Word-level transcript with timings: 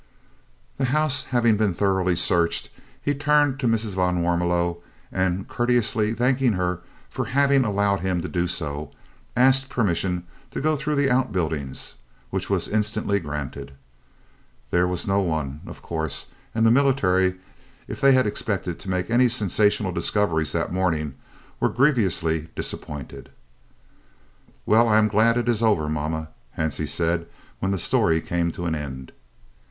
The 0.79 0.85
house 0.85 1.25
having 1.25 1.57
been 1.57 1.75
thoroughly 1.75 2.15
searched, 2.15 2.71
he 2.99 3.13
turned 3.13 3.59
to 3.59 3.67
Mrs. 3.67 3.93
van 3.93 4.23
Warmelo 4.23 4.81
and, 5.11 5.47
courteously 5.47 6.15
thanking 6.15 6.53
her 6.53 6.81
for 7.07 7.25
having 7.25 7.63
allowed 7.63 7.99
him 7.99 8.19
to 8.23 8.27
do 8.27 8.47
so, 8.47 8.89
asked 9.37 9.69
permission 9.69 10.23
to 10.49 10.59
go 10.59 10.75
through 10.75 10.95
the 10.95 11.11
out 11.11 11.31
buildings, 11.31 11.97
which 12.31 12.49
was 12.49 12.67
instantly 12.67 13.19
granted. 13.19 13.73
There 14.71 14.87
was 14.87 15.05
no 15.05 15.19
one, 15.21 15.61
of 15.67 15.83
course, 15.83 16.31
and 16.55 16.65
the 16.65 16.71
military, 16.71 17.35
if 17.87 18.01
they 18.01 18.13
had 18.13 18.25
expected 18.25 18.79
to 18.79 18.89
make 18.89 19.11
any 19.11 19.27
sensational 19.29 19.91
discoveries 19.91 20.51
that 20.53 20.73
morning, 20.73 21.13
were 21.59 21.69
grievously 21.69 22.47
disappointed. 22.55 23.29
"Well, 24.65 24.89
I 24.89 24.97
am 24.97 25.09
glad 25.09 25.37
it 25.37 25.47
is 25.47 25.61
over, 25.61 25.87
mamma," 25.87 26.29
Hansie 26.57 26.87
said 26.89 27.27
when 27.59 27.71
the 27.71 27.77
story 27.77 28.19
came 28.19 28.51
to 28.53 28.65
an 28.65 28.73
end. 28.73 29.11